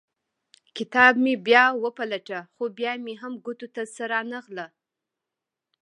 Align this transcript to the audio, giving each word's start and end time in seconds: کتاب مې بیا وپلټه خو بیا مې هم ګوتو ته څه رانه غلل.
کتاب 0.77 1.13
مې 1.23 1.33
بیا 1.47 1.65
وپلټه 1.83 2.39
خو 2.53 2.63
بیا 2.77 2.91
مې 3.03 3.13
هم 3.21 3.33
ګوتو 3.45 3.67
ته 3.75 3.81
څه 3.95 4.03
رانه 4.11 4.39
غلل. 4.45 4.69